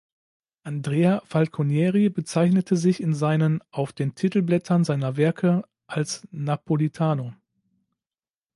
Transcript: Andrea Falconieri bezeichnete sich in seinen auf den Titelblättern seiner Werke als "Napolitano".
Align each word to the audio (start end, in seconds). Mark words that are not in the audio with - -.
Andrea 0.63 1.21
Falconieri 1.25 2.09
bezeichnete 2.09 2.75
sich 2.75 3.03
in 3.03 3.13
seinen 3.13 3.59
auf 3.69 3.93
den 3.93 4.15
Titelblättern 4.15 4.83
seiner 4.83 5.15
Werke 5.15 5.61
als 5.85 6.27
"Napolitano". 6.31 7.35